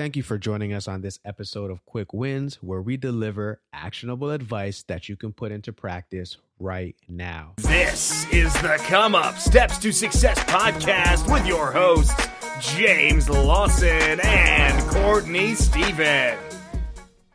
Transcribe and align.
Thank 0.00 0.16
you 0.16 0.22
for 0.22 0.38
joining 0.38 0.72
us 0.72 0.88
on 0.88 1.02
this 1.02 1.18
episode 1.26 1.70
of 1.70 1.84
Quick 1.84 2.14
Wins, 2.14 2.54
where 2.62 2.80
we 2.80 2.96
deliver 2.96 3.60
actionable 3.74 4.30
advice 4.30 4.82
that 4.84 5.10
you 5.10 5.14
can 5.14 5.30
put 5.30 5.52
into 5.52 5.74
practice 5.74 6.38
right 6.58 6.96
now. 7.06 7.52
This 7.58 8.26
is 8.32 8.50
the 8.62 8.82
Come 8.84 9.14
Up 9.14 9.36
Steps 9.36 9.76
to 9.76 9.92
Success 9.92 10.38
podcast 10.44 11.30
with 11.30 11.46
your 11.46 11.70
hosts, 11.70 12.14
James 12.62 13.28
Lawson 13.28 14.20
and 14.24 14.88
Courtney 14.88 15.54
Stephen. 15.54 16.38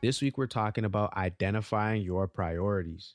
This 0.02 0.20
week, 0.24 0.36
we're 0.36 0.48
talking 0.48 0.86
about 0.86 1.16
identifying 1.16 2.02
your 2.02 2.28
priorities. 2.28 3.14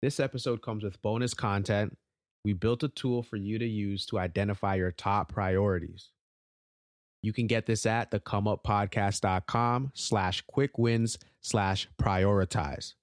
This 0.00 0.18
episode 0.18 0.62
comes 0.62 0.82
with 0.82 1.02
bonus 1.02 1.34
content. 1.34 1.98
We 2.42 2.54
built 2.54 2.82
a 2.82 2.88
tool 2.88 3.22
for 3.22 3.36
you 3.36 3.58
to 3.58 3.66
use 3.66 4.06
to 4.06 4.18
identify 4.18 4.76
your 4.76 4.92
top 4.92 5.30
priorities. 5.30 6.08
You 7.22 7.32
can 7.32 7.46
get 7.46 7.66
this 7.66 7.84
at 7.86 8.10
the 8.10 8.20
comeuppodcast.com 8.20 9.92
slash 9.94 10.42
quick 10.46 10.78
wins 10.78 11.18
slash 11.40 11.88
prioritize. 12.00 12.94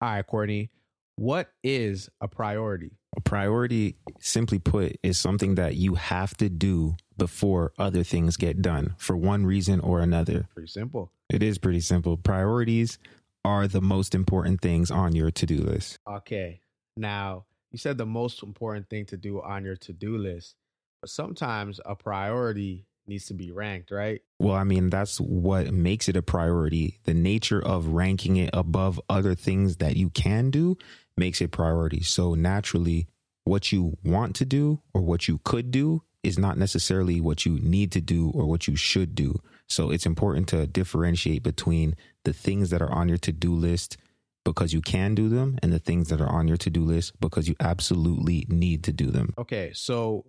All 0.00 0.10
right, 0.10 0.26
Courtney, 0.26 0.70
what 1.16 1.52
is 1.62 2.08
a 2.20 2.28
priority? 2.28 2.98
A 3.16 3.20
priority, 3.20 3.96
simply 4.18 4.58
put, 4.58 4.96
is 5.02 5.18
something 5.18 5.54
that 5.54 5.76
you 5.76 5.94
have 5.94 6.36
to 6.38 6.48
do 6.48 6.96
before 7.16 7.72
other 7.78 8.02
things 8.02 8.36
get 8.36 8.60
done 8.60 8.94
for 8.98 9.16
one 9.16 9.46
reason 9.46 9.80
or 9.80 10.00
another. 10.00 10.48
Pretty 10.52 10.68
simple. 10.68 11.12
It 11.30 11.42
is 11.42 11.58
pretty 11.58 11.80
simple. 11.80 12.16
Priorities 12.16 12.98
are 13.44 13.68
the 13.68 13.80
most 13.80 14.14
important 14.14 14.60
things 14.60 14.90
on 14.90 15.14
your 15.14 15.30
to 15.30 15.46
do 15.46 15.58
list. 15.58 15.98
Okay. 16.08 16.60
Now, 16.96 17.44
you 17.70 17.78
said 17.78 17.98
the 17.98 18.06
most 18.06 18.42
important 18.42 18.88
thing 18.88 19.06
to 19.06 19.16
do 19.16 19.40
on 19.42 19.64
your 19.64 19.76
to 19.76 19.92
do 19.92 20.18
list, 20.18 20.56
but 21.00 21.10
sometimes 21.10 21.80
a 21.84 21.94
priority 21.94 22.86
needs 23.06 23.26
to 23.26 23.34
be 23.34 23.50
ranked, 23.50 23.90
right? 23.90 24.20
Well, 24.38 24.54
I 24.54 24.64
mean, 24.64 24.90
that's 24.90 25.20
what 25.20 25.72
makes 25.72 26.08
it 26.08 26.16
a 26.16 26.22
priority. 26.22 26.98
The 27.04 27.14
nature 27.14 27.60
of 27.64 27.88
ranking 27.88 28.36
it 28.36 28.50
above 28.52 29.00
other 29.08 29.34
things 29.34 29.76
that 29.76 29.96
you 29.96 30.10
can 30.10 30.50
do 30.50 30.76
makes 31.16 31.40
it 31.40 31.50
priority. 31.50 32.02
So 32.02 32.34
naturally, 32.34 33.06
what 33.44 33.72
you 33.72 33.96
want 34.04 34.36
to 34.36 34.44
do 34.44 34.80
or 34.92 35.02
what 35.02 35.28
you 35.28 35.40
could 35.44 35.70
do 35.70 36.02
is 36.22 36.38
not 36.38 36.56
necessarily 36.56 37.20
what 37.20 37.44
you 37.44 37.58
need 37.60 37.92
to 37.92 38.00
do 38.00 38.30
or 38.34 38.46
what 38.46 38.66
you 38.66 38.76
should 38.76 39.14
do. 39.14 39.38
So 39.68 39.90
it's 39.90 40.06
important 40.06 40.48
to 40.48 40.66
differentiate 40.66 41.42
between 41.42 41.96
the 42.24 42.32
things 42.32 42.70
that 42.70 42.82
are 42.82 42.90
on 42.90 43.08
your 43.08 43.18
to 43.18 43.32
do 43.32 43.54
list 43.54 43.98
because 44.44 44.72
you 44.72 44.80
can 44.80 45.14
do 45.14 45.28
them 45.28 45.58
and 45.62 45.72
the 45.72 45.78
things 45.78 46.08
that 46.08 46.20
are 46.20 46.28
on 46.28 46.48
your 46.48 46.56
to 46.58 46.70
do 46.70 46.84
list 46.84 47.18
because 47.20 47.48
you 47.48 47.54
absolutely 47.60 48.46
need 48.48 48.84
to 48.84 48.92
do 48.92 49.10
them. 49.10 49.34
Okay. 49.38 49.72
So 49.74 50.24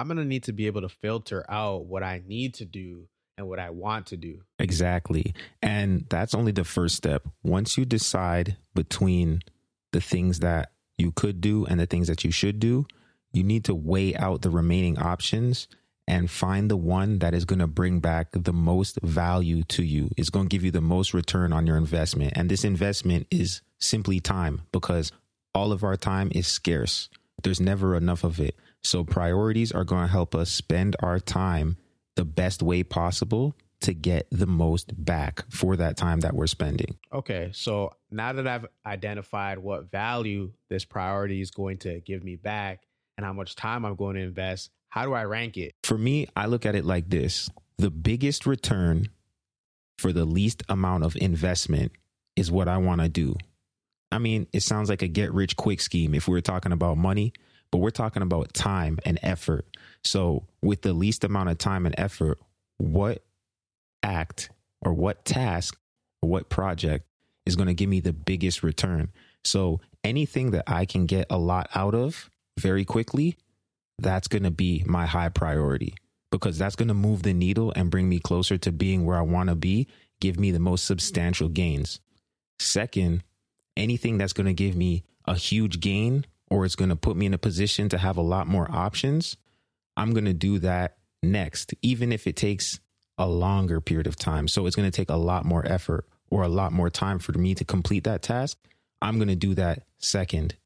I'm 0.00 0.06
going 0.06 0.16
to 0.16 0.24
need 0.24 0.44
to 0.44 0.54
be 0.54 0.66
able 0.66 0.80
to 0.80 0.88
filter 0.88 1.44
out 1.46 1.84
what 1.84 2.02
I 2.02 2.22
need 2.26 2.54
to 2.54 2.64
do 2.64 3.06
and 3.36 3.46
what 3.46 3.58
I 3.58 3.68
want 3.68 4.06
to 4.06 4.16
do. 4.16 4.40
Exactly. 4.58 5.34
And 5.60 6.06
that's 6.08 6.34
only 6.34 6.52
the 6.52 6.64
first 6.64 6.96
step. 6.96 7.28
Once 7.42 7.76
you 7.76 7.84
decide 7.84 8.56
between 8.74 9.42
the 9.92 10.00
things 10.00 10.40
that 10.40 10.72
you 10.96 11.12
could 11.12 11.42
do 11.42 11.66
and 11.66 11.78
the 11.78 11.84
things 11.84 12.08
that 12.08 12.24
you 12.24 12.30
should 12.30 12.60
do, 12.60 12.86
you 13.34 13.42
need 13.42 13.66
to 13.66 13.74
weigh 13.74 14.16
out 14.16 14.40
the 14.40 14.48
remaining 14.48 14.98
options 14.98 15.68
and 16.08 16.30
find 16.30 16.70
the 16.70 16.78
one 16.78 17.18
that 17.18 17.34
is 17.34 17.44
going 17.44 17.58
to 17.58 17.66
bring 17.66 18.00
back 18.00 18.28
the 18.32 18.54
most 18.54 18.98
value 19.02 19.64
to 19.64 19.82
you. 19.82 20.08
It's 20.16 20.30
going 20.30 20.48
to 20.48 20.54
give 20.54 20.64
you 20.64 20.70
the 20.70 20.80
most 20.80 21.12
return 21.12 21.52
on 21.52 21.66
your 21.66 21.76
investment. 21.76 22.32
And 22.36 22.50
this 22.50 22.64
investment 22.64 23.26
is 23.30 23.60
simply 23.78 24.18
time 24.18 24.62
because 24.72 25.12
all 25.54 25.72
of 25.72 25.84
our 25.84 25.98
time 25.98 26.32
is 26.34 26.46
scarce. 26.46 27.10
There's 27.42 27.60
never 27.60 27.94
enough 27.94 28.24
of 28.24 28.40
it. 28.40 28.56
So 28.82 29.04
priorities 29.04 29.72
are 29.72 29.84
going 29.84 30.02
to 30.02 30.12
help 30.12 30.34
us 30.34 30.50
spend 30.50 30.96
our 31.00 31.20
time 31.20 31.76
the 32.16 32.24
best 32.24 32.62
way 32.62 32.82
possible 32.82 33.54
to 33.82 33.94
get 33.94 34.26
the 34.30 34.46
most 34.46 34.92
back 35.04 35.44
for 35.50 35.76
that 35.76 35.96
time 35.96 36.20
that 36.20 36.34
we're 36.34 36.46
spending. 36.46 36.98
Okay. 37.12 37.50
So 37.54 37.94
now 38.10 38.32
that 38.32 38.46
I've 38.46 38.66
identified 38.84 39.58
what 39.58 39.90
value 39.90 40.52
this 40.68 40.84
priority 40.84 41.40
is 41.40 41.50
going 41.50 41.78
to 41.78 42.00
give 42.00 42.22
me 42.22 42.36
back 42.36 42.82
and 43.16 43.24
how 43.24 43.32
much 43.32 43.56
time 43.56 43.84
I'm 43.84 43.96
going 43.96 44.16
to 44.16 44.22
invest, 44.22 44.70
how 44.88 45.04
do 45.04 45.14
I 45.14 45.24
rank 45.24 45.56
it? 45.56 45.72
For 45.82 45.96
me, 45.96 46.26
I 46.36 46.46
look 46.46 46.66
at 46.66 46.74
it 46.74 46.84
like 46.84 47.08
this 47.08 47.48
the 47.78 47.90
biggest 47.90 48.44
return 48.44 49.08
for 49.96 50.12
the 50.12 50.26
least 50.26 50.62
amount 50.68 51.04
of 51.04 51.16
investment 51.16 51.92
is 52.36 52.50
what 52.50 52.68
I 52.68 52.76
want 52.76 53.00
to 53.00 53.08
do. 53.08 53.36
I 54.12 54.18
mean, 54.18 54.46
it 54.52 54.62
sounds 54.62 54.90
like 54.90 55.02
a 55.02 55.08
get 55.08 55.32
rich 55.32 55.56
quick 55.56 55.80
scheme 55.80 56.14
if 56.14 56.28
we're 56.28 56.40
talking 56.40 56.72
about 56.72 56.98
money, 56.98 57.32
but 57.70 57.78
we're 57.78 57.90
talking 57.90 58.22
about 58.22 58.52
time 58.52 58.98
and 59.04 59.18
effort. 59.22 59.66
So, 60.04 60.46
with 60.62 60.82
the 60.82 60.92
least 60.92 61.24
amount 61.24 61.50
of 61.50 61.58
time 61.58 61.86
and 61.86 61.94
effort, 61.98 62.38
what 62.78 63.22
act 64.02 64.50
or 64.82 64.92
what 64.92 65.24
task 65.24 65.78
or 66.22 66.28
what 66.28 66.48
project 66.48 67.06
is 67.46 67.56
going 67.56 67.68
to 67.68 67.74
give 67.74 67.88
me 67.88 68.00
the 68.00 68.12
biggest 68.12 68.62
return? 68.62 69.10
So, 69.44 69.80
anything 70.02 70.52
that 70.52 70.64
I 70.66 70.84
can 70.84 71.06
get 71.06 71.26
a 71.30 71.38
lot 71.38 71.68
out 71.74 71.94
of 71.94 72.30
very 72.58 72.84
quickly, 72.84 73.36
that's 73.98 74.28
going 74.28 74.44
to 74.44 74.50
be 74.50 74.82
my 74.86 75.06
high 75.06 75.28
priority 75.28 75.94
because 76.30 76.58
that's 76.58 76.76
going 76.76 76.88
to 76.88 76.94
move 76.94 77.22
the 77.22 77.34
needle 77.34 77.72
and 77.76 77.90
bring 77.90 78.08
me 78.08 78.18
closer 78.18 78.56
to 78.58 78.72
being 78.72 79.04
where 79.04 79.16
I 79.16 79.22
want 79.22 79.48
to 79.48 79.54
be, 79.54 79.88
give 80.20 80.38
me 80.38 80.50
the 80.50 80.60
most 80.60 80.84
substantial 80.84 81.48
gains. 81.48 82.00
Second, 82.58 83.22
anything 83.76 84.18
that's 84.18 84.32
going 84.32 84.46
to 84.46 84.52
give 84.52 84.76
me 84.76 85.04
a 85.26 85.34
huge 85.34 85.80
gain 85.80 86.24
or 86.50 86.64
it's 86.64 86.76
going 86.76 86.90
to 86.90 86.96
put 86.96 87.16
me 87.16 87.26
in 87.26 87.34
a 87.34 87.38
position 87.38 87.88
to 87.88 87.98
have 87.98 88.16
a 88.16 88.22
lot 88.22 88.46
more 88.46 88.70
options, 88.70 89.36
I'm 89.96 90.12
going 90.12 90.24
to 90.24 90.34
do 90.34 90.58
that 90.58 90.96
next, 91.22 91.74
even 91.82 92.12
if 92.12 92.26
it 92.26 92.36
takes 92.36 92.80
a 93.16 93.26
longer 93.26 93.80
period 93.80 94.06
of 94.06 94.16
time. 94.16 94.48
So 94.48 94.66
it's 94.66 94.76
going 94.76 94.90
to 94.90 94.96
take 94.96 95.10
a 95.10 95.16
lot 95.16 95.44
more 95.44 95.64
effort 95.66 96.06
or 96.30 96.42
a 96.42 96.48
lot 96.48 96.72
more 96.72 96.90
time 96.90 97.18
for 97.18 97.32
me 97.32 97.54
to 97.54 97.64
complete 97.64 98.04
that 98.04 98.22
task. 98.22 98.58
I'm 99.02 99.16
going 99.16 99.28
to 99.28 99.36
do 99.36 99.54
that 99.54 99.84
second. 99.98 100.56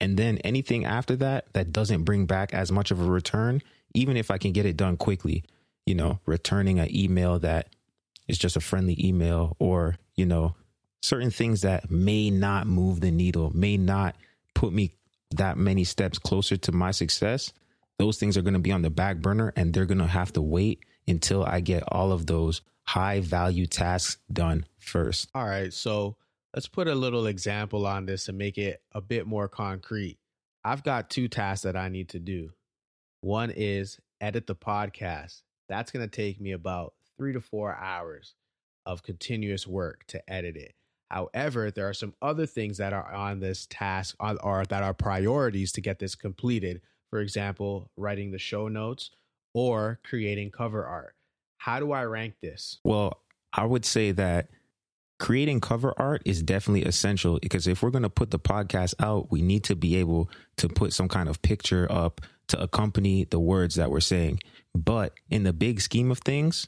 And 0.00 0.16
then 0.16 0.38
anything 0.38 0.84
after 0.84 1.16
that 1.16 1.52
that 1.52 1.72
doesn't 1.72 2.04
bring 2.04 2.26
back 2.26 2.52
as 2.52 2.70
much 2.70 2.90
of 2.90 3.00
a 3.00 3.04
return, 3.04 3.62
even 3.94 4.16
if 4.16 4.30
I 4.30 4.38
can 4.38 4.52
get 4.52 4.66
it 4.66 4.76
done 4.76 4.96
quickly, 4.96 5.44
you 5.86 5.94
know, 5.94 6.20
returning 6.26 6.78
an 6.78 6.94
email 6.94 7.38
that 7.40 7.68
is 8.28 8.38
just 8.38 8.56
a 8.56 8.60
friendly 8.60 8.96
email 9.04 9.56
or, 9.58 9.96
you 10.16 10.26
know, 10.26 10.54
certain 11.02 11.30
things 11.30 11.62
that 11.62 11.90
may 11.90 12.30
not 12.30 12.66
move 12.66 13.00
the 13.00 13.10
needle, 13.10 13.50
may 13.54 13.76
not 13.76 14.16
put 14.64 14.72
me 14.72 14.92
that 15.32 15.58
many 15.58 15.84
steps 15.84 16.18
closer 16.18 16.56
to 16.56 16.72
my 16.72 16.90
success, 16.90 17.52
those 17.98 18.16
things 18.16 18.34
are 18.38 18.42
going 18.42 18.54
to 18.54 18.60
be 18.60 18.72
on 18.72 18.80
the 18.80 18.88
back 18.88 19.18
burner 19.18 19.52
and 19.56 19.74
they're 19.74 19.84
going 19.84 19.98
to 19.98 20.06
have 20.06 20.32
to 20.32 20.40
wait 20.40 20.80
until 21.06 21.44
I 21.44 21.60
get 21.60 21.82
all 21.88 22.12
of 22.12 22.24
those 22.24 22.62
high 22.84 23.20
value 23.20 23.66
tasks 23.66 24.16
done 24.32 24.64
first. 24.78 25.28
All 25.34 25.44
right. 25.44 25.70
So 25.70 26.16
let's 26.54 26.66
put 26.66 26.88
a 26.88 26.94
little 26.94 27.26
example 27.26 27.86
on 27.86 28.06
this 28.06 28.28
and 28.28 28.38
make 28.38 28.56
it 28.56 28.80
a 28.92 29.02
bit 29.02 29.26
more 29.26 29.48
concrete. 29.48 30.16
I've 30.64 30.82
got 30.82 31.10
two 31.10 31.28
tasks 31.28 31.64
that 31.64 31.76
I 31.76 31.90
need 31.90 32.08
to 32.10 32.18
do. 32.18 32.50
One 33.20 33.50
is 33.50 33.98
edit 34.18 34.46
the 34.46 34.56
podcast. 34.56 35.42
That's 35.68 35.90
going 35.90 36.08
to 36.08 36.16
take 36.16 36.40
me 36.40 36.52
about 36.52 36.94
three 37.18 37.34
to 37.34 37.40
four 37.42 37.76
hours 37.76 38.34
of 38.86 39.02
continuous 39.02 39.66
work 39.66 40.04
to 40.08 40.22
edit 40.32 40.56
it. 40.56 40.74
However, 41.10 41.70
there 41.70 41.88
are 41.88 41.94
some 41.94 42.14
other 42.20 42.46
things 42.46 42.78
that 42.78 42.92
are 42.92 43.12
on 43.12 43.40
this 43.40 43.66
task 43.70 44.16
or 44.20 44.64
that 44.64 44.82
are 44.82 44.94
priorities 44.94 45.72
to 45.72 45.80
get 45.80 45.98
this 45.98 46.14
completed. 46.14 46.80
For 47.10 47.20
example, 47.20 47.90
writing 47.96 48.32
the 48.32 48.38
show 48.38 48.68
notes 48.68 49.10
or 49.52 50.00
creating 50.04 50.50
cover 50.50 50.84
art. 50.84 51.14
How 51.58 51.78
do 51.78 51.92
I 51.92 52.04
rank 52.04 52.34
this? 52.42 52.80
Well, 52.84 53.20
I 53.52 53.64
would 53.64 53.84
say 53.84 54.10
that 54.12 54.48
creating 55.20 55.60
cover 55.60 55.94
art 55.96 56.22
is 56.24 56.42
definitely 56.42 56.82
essential 56.82 57.38
because 57.40 57.68
if 57.68 57.82
we're 57.82 57.90
going 57.90 58.02
to 58.02 58.10
put 58.10 58.32
the 58.32 58.38
podcast 58.38 58.94
out, 58.98 59.30
we 59.30 59.42
need 59.42 59.64
to 59.64 59.76
be 59.76 59.96
able 59.96 60.28
to 60.56 60.68
put 60.68 60.92
some 60.92 61.08
kind 61.08 61.28
of 61.28 61.40
picture 61.40 61.86
up 61.90 62.20
to 62.48 62.60
accompany 62.60 63.24
the 63.24 63.38
words 63.38 63.76
that 63.76 63.90
we're 63.90 64.00
saying. 64.00 64.40
But 64.74 65.14
in 65.30 65.44
the 65.44 65.52
big 65.52 65.80
scheme 65.80 66.10
of 66.10 66.18
things, 66.18 66.66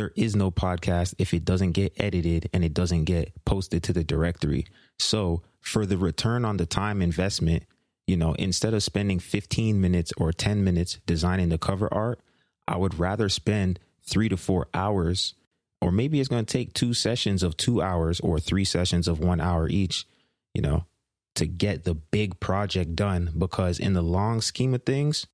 there 0.00 0.12
is 0.16 0.34
no 0.34 0.50
podcast 0.50 1.14
if 1.18 1.34
it 1.34 1.44
doesn't 1.44 1.72
get 1.72 1.92
edited 1.98 2.48
and 2.54 2.64
it 2.64 2.72
doesn't 2.72 3.04
get 3.04 3.34
posted 3.44 3.82
to 3.82 3.92
the 3.92 4.02
directory. 4.02 4.64
So, 4.98 5.42
for 5.60 5.84
the 5.84 5.98
return 5.98 6.46
on 6.46 6.56
the 6.56 6.64
time 6.64 7.02
investment, 7.02 7.64
you 8.06 8.16
know, 8.16 8.32
instead 8.38 8.72
of 8.72 8.82
spending 8.82 9.18
15 9.18 9.78
minutes 9.78 10.10
or 10.16 10.32
10 10.32 10.64
minutes 10.64 10.98
designing 11.04 11.50
the 11.50 11.58
cover 11.58 11.92
art, 11.92 12.18
I 12.66 12.78
would 12.78 12.98
rather 12.98 13.28
spend 13.28 13.78
three 14.02 14.30
to 14.30 14.38
four 14.38 14.68
hours, 14.72 15.34
or 15.82 15.92
maybe 15.92 16.18
it's 16.18 16.30
going 16.30 16.46
to 16.46 16.50
take 16.50 16.72
two 16.72 16.94
sessions 16.94 17.42
of 17.42 17.58
two 17.58 17.82
hours 17.82 18.20
or 18.20 18.40
three 18.40 18.64
sessions 18.64 19.06
of 19.06 19.20
one 19.20 19.38
hour 19.38 19.68
each, 19.68 20.06
you 20.54 20.62
know, 20.62 20.86
to 21.34 21.46
get 21.46 21.84
the 21.84 21.94
big 21.94 22.40
project 22.40 22.96
done. 22.96 23.34
Because 23.36 23.78
in 23.78 23.92
the 23.92 24.00
long 24.00 24.40
scheme 24.40 24.72
of 24.72 24.84
things, 24.84 25.26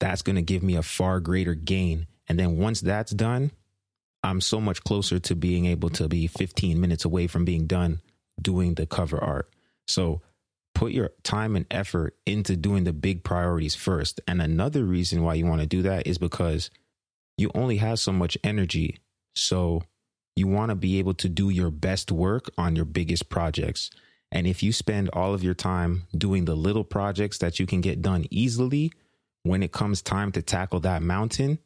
that's 0.00 0.20
going 0.20 0.36
to 0.36 0.42
give 0.42 0.62
me 0.62 0.76
a 0.76 0.82
far 0.82 1.18
greater 1.18 1.54
gain. 1.54 2.08
And 2.28 2.38
then 2.38 2.58
once 2.58 2.82
that's 2.82 3.12
done, 3.12 3.52
I'm 4.22 4.40
so 4.40 4.60
much 4.60 4.84
closer 4.84 5.18
to 5.18 5.34
being 5.34 5.66
able 5.66 5.90
to 5.90 6.08
be 6.08 6.26
15 6.26 6.80
minutes 6.80 7.04
away 7.04 7.26
from 7.26 7.44
being 7.44 7.66
done 7.66 8.00
doing 8.40 8.74
the 8.74 8.86
cover 8.86 9.22
art. 9.22 9.50
So 9.86 10.22
put 10.74 10.92
your 10.92 11.10
time 11.22 11.56
and 11.56 11.66
effort 11.70 12.16
into 12.26 12.56
doing 12.56 12.84
the 12.84 12.92
big 12.92 13.24
priorities 13.24 13.74
first. 13.74 14.20
And 14.26 14.40
another 14.40 14.84
reason 14.84 15.22
why 15.22 15.34
you 15.34 15.46
want 15.46 15.60
to 15.60 15.66
do 15.66 15.82
that 15.82 16.06
is 16.06 16.18
because 16.18 16.70
you 17.36 17.50
only 17.54 17.78
have 17.78 17.98
so 17.98 18.12
much 18.12 18.38
energy. 18.44 18.98
So 19.34 19.82
you 20.36 20.46
want 20.46 20.70
to 20.70 20.76
be 20.76 20.98
able 20.98 21.14
to 21.14 21.28
do 21.28 21.50
your 21.50 21.70
best 21.70 22.10
work 22.10 22.50
on 22.56 22.76
your 22.76 22.84
biggest 22.84 23.28
projects. 23.28 23.90
And 24.30 24.46
if 24.46 24.62
you 24.62 24.72
spend 24.72 25.10
all 25.12 25.34
of 25.34 25.44
your 25.44 25.54
time 25.54 26.04
doing 26.16 26.46
the 26.46 26.54
little 26.54 26.84
projects 26.84 27.38
that 27.38 27.58
you 27.60 27.66
can 27.66 27.80
get 27.80 28.00
done 28.00 28.26
easily, 28.30 28.92
when 29.42 29.62
it 29.62 29.72
comes 29.72 30.00
time 30.00 30.32
to 30.32 30.42
tackle 30.42 30.80
that 30.80 31.02
mountain, 31.02 31.58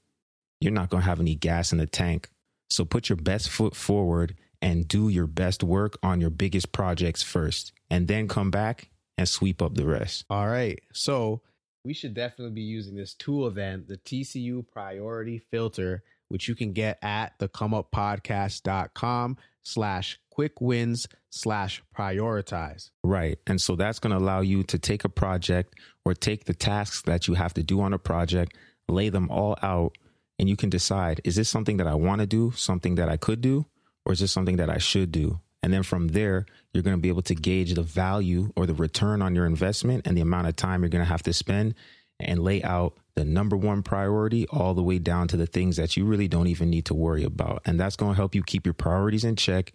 you're 0.60 0.72
not 0.72 0.88
going 0.88 1.02
to 1.02 1.08
have 1.08 1.20
any 1.20 1.34
gas 1.34 1.72
in 1.72 1.78
the 1.78 1.86
tank. 1.86 2.28
So 2.70 2.84
put 2.84 3.08
your 3.08 3.16
best 3.16 3.48
foot 3.48 3.74
forward 3.76 4.34
and 4.62 4.88
do 4.88 5.08
your 5.08 5.26
best 5.26 5.62
work 5.62 5.98
on 6.02 6.20
your 6.20 6.30
biggest 6.30 6.72
projects 6.72 7.22
first, 7.22 7.72
and 7.90 8.08
then 8.08 8.26
come 8.28 8.50
back 8.50 8.90
and 9.18 9.28
sweep 9.28 9.62
up 9.62 9.74
the 9.74 9.86
rest. 9.86 10.24
All 10.30 10.48
right. 10.48 10.80
So 10.92 11.42
we 11.84 11.94
should 11.94 12.14
definitely 12.14 12.54
be 12.54 12.62
using 12.62 12.96
this 12.96 13.14
tool 13.14 13.50
then, 13.50 13.84
the 13.86 13.98
TCU 13.98 14.66
priority 14.66 15.38
filter, 15.38 16.02
which 16.28 16.48
you 16.48 16.54
can 16.54 16.72
get 16.72 16.98
at 17.02 17.38
the 17.38 17.48
comeuppodcast.com 17.48 19.36
slash 19.62 20.18
quick 20.30 20.60
wins 20.60 21.06
slash 21.30 21.82
prioritize. 21.96 22.90
Right. 23.04 23.38
And 23.46 23.60
so 23.60 23.76
that's 23.76 23.98
going 23.98 24.10
to 24.10 24.18
allow 24.18 24.40
you 24.40 24.62
to 24.64 24.78
take 24.78 25.04
a 25.04 25.08
project 25.08 25.74
or 26.04 26.14
take 26.14 26.44
the 26.44 26.54
tasks 26.54 27.02
that 27.02 27.28
you 27.28 27.34
have 27.34 27.54
to 27.54 27.62
do 27.62 27.80
on 27.80 27.92
a 27.92 27.98
project, 27.98 28.56
lay 28.88 29.08
them 29.08 29.30
all 29.30 29.56
out, 29.62 29.96
and 30.38 30.48
you 30.48 30.56
can 30.56 30.70
decide 30.70 31.20
is 31.24 31.36
this 31.36 31.48
something 31.48 31.78
that 31.78 31.86
I 31.86 31.94
want 31.94 32.20
to 32.20 32.26
do, 32.26 32.52
something 32.52 32.96
that 32.96 33.08
I 33.08 33.16
could 33.16 33.40
do, 33.40 33.66
or 34.04 34.12
is 34.12 34.20
this 34.20 34.32
something 34.32 34.56
that 34.56 34.70
I 34.70 34.78
should 34.78 35.12
do? 35.12 35.40
And 35.62 35.72
then 35.72 35.82
from 35.82 36.08
there, 36.08 36.46
you're 36.72 36.82
going 36.82 36.96
to 36.96 37.00
be 37.00 37.08
able 37.08 37.22
to 37.22 37.34
gauge 37.34 37.74
the 37.74 37.82
value 37.82 38.52
or 38.54 38.66
the 38.66 38.74
return 38.74 39.22
on 39.22 39.34
your 39.34 39.46
investment 39.46 40.06
and 40.06 40.16
the 40.16 40.20
amount 40.20 40.46
of 40.46 40.56
time 40.56 40.82
you're 40.82 40.90
going 40.90 41.04
to 41.04 41.08
have 41.08 41.24
to 41.24 41.32
spend 41.32 41.74
and 42.20 42.38
lay 42.38 42.62
out 42.62 42.96
the 43.14 43.24
number 43.24 43.56
one 43.56 43.82
priority 43.82 44.46
all 44.48 44.74
the 44.74 44.82
way 44.82 44.98
down 44.98 45.26
to 45.28 45.36
the 45.36 45.46
things 45.46 45.76
that 45.76 45.96
you 45.96 46.04
really 46.04 46.28
don't 46.28 46.46
even 46.46 46.70
need 46.70 46.84
to 46.84 46.94
worry 46.94 47.24
about. 47.24 47.62
And 47.64 47.80
that's 47.80 47.96
going 47.96 48.12
to 48.12 48.16
help 48.16 48.34
you 48.34 48.42
keep 48.42 48.66
your 48.66 48.74
priorities 48.74 49.24
in 49.24 49.36
check 49.36 49.72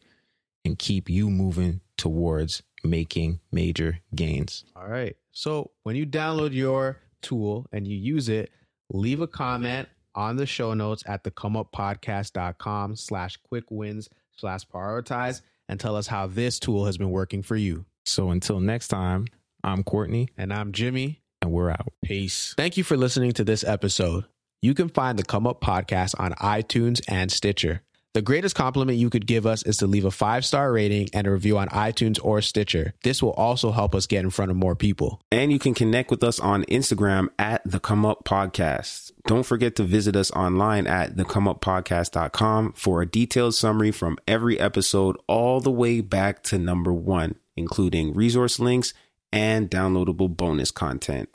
and 0.64 0.78
keep 0.78 1.10
you 1.10 1.30
moving 1.30 1.82
towards 1.98 2.64
making 2.84 3.40
major 3.52 4.00
gains. 4.16 4.64
All 4.76 4.88
right. 4.88 5.16
So 5.32 5.72
when 5.84 5.96
you 5.96 6.06
download 6.06 6.54
your 6.54 6.98
tool 7.22 7.68
and 7.72 7.88
you 7.88 7.98
use 7.98 8.30
it, 8.30 8.52
leave 8.92 9.22
a 9.22 9.28
comment 9.28 9.90
on 10.16 10.36
the 10.38 10.46
show 10.46 10.74
notes 10.74 11.04
at 11.06 11.24
the 11.24 11.32
comeuppodcast.com 11.32 12.96
slash 12.96 13.38
quick 13.38 13.66
wins 13.70 14.10
slash 14.36 14.68
prioritize 14.68 15.42
and 15.70 15.80
tell 15.80 15.96
us 15.96 16.08
how 16.08 16.28
this 16.28 16.60
tool 16.60 16.86
has 16.86 16.98
been 16.98 17.12
working 17.12 17.42
for 17.44 17.56
you. 17.56 17.86
So 18.06 18.30
until 18.32 18.60
next 18.60 18.88
time, 18.90 19.28
I'm 19.64 19.84
Courtney 19.84 20.30
And 20.38 20.52
I'm 20.54 20.72
Jimmy. 20.72 21.22
and 21.42 21.52
we're 21.52 21.70
out. 21.70 21.94
Peace. 22.04 22.54
Thank 22.58 22.78
you 22.78 22.84
for 22.84 22.98
listening 22.98 23.32
to 23.34 23.44
this 23.44 23.64
episode. 23.64 24.26
You 24.62 24.74
can 24.74 24.90
find 24.90 25.18
the 25.18 25.24
Come 25.24 25.48
Up 25.48 25.62
podcast 25.62 26.14
on 26.20 26.34
iTunes 26.34 27.02
and 27.08 27.32
Stitcher. 27.32 27.82
The 28.14 28.22
greatest 28.22 28.56
compliment 28.56 28.98
you 28.98 29.10
could 29.10 29.26
give 29.26 29.46
us 29.46 29.64
is 29.64 29.78
to 29.78 29.88
leave 29.88 30.04
a 30.04 30.12
five 30.12 30.44
star 30.44 30.74
rating 30.74 31.08
and 31.14 31.26
a 31.26 31.32
review 31.32 31.58
on 31.58 31.70
iTunes 31.70 32.20
or 32.22 32.42
Stitcher. 32.42 32.94
This 33.04 33.24
will 33.24 33.32
also 33.32 33.72
help 33.72 33.96
us 33.96 34.06
get 34.06 34.26
in 34.26 34.30
front 34.30 34.52
of 34.52 34.58
more 34.58 34.76
people. 34.76 35.22
And 35.32 35.50
you 35.50 35.60
can 35.60 35.74
connect 35.74 36.12
with 36.12 36.22
us 36.22 36.38
on 36.38 36.66
Instagram 36.66 37.30
at 37.40 37.62
the 37.64 37.80
Come 37.80 38.06
Up 38.06 38.26
Podcast. 38.26 39.14
Don't 39.28 39.46
forget 39.46 39.78
to 39.78 39.84
visit 39.84 40.18
us 40.18 40.30
online 40.32 40.88
at 40.88 41.16
thecomeuppodcast.com 41.16 42.74
for 42.74 43.02
a 43.02 43.06
detailed 43.06 43.56
summary 43.56 43.92
from 43.92 44.18
every 44.28 44.60
episode 44.60 45.16
all 45.28 45.62
the 45.62 45.72
way 45.72 46.02
back 46.02 46.44
to 46.44 46.58
number 46.58 46.92
one, 46.92 47.36
including 47.56 48.14
resource 48.14 48.60
links 48.60 48.94
and 49.32 49.72
downloadable 49.72 50.36
bonus 50.36 50.70
content. 50.70 51.30